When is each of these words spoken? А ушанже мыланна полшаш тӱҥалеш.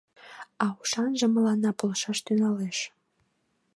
А 0.63 0.65
ушанже 0.79 1.25
мыланна 1.29 1.71
полшаш 1.79 2.19
тӱҥалеш. 2.25 2.77